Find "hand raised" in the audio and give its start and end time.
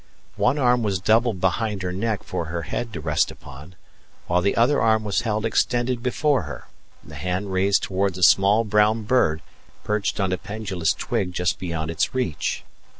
7.13-7.83